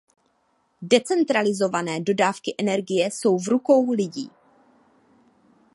Decentralizované 0.81 1.99
dodávky 1.99 2.55
energie 2.57 3.11
jsou 3.11 3.37
v 3.37 3.47
rukou 3.47 3.91
lidí. 3.91 4.29